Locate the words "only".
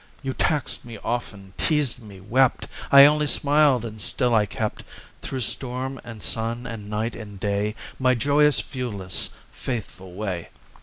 3.05-3.27